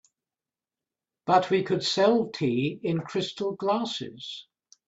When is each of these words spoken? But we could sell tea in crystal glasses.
But 1.27 1.51
we 1.51 1.61
could 1.61 1.83
sell 1.83 2.29
tea 2.31 2.79
in 2.81 3.01
crystal 3.01 3.51
glasses. 3.55 4.47